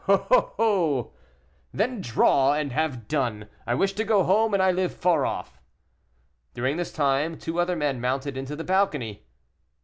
[0.07, 1.11] "Oh, oh!"
[1.71, 5.61] "Then, draw and have done; I wish to go home and I live far off."
[6.55, 9.27] During this time two other men mounted into the balcony.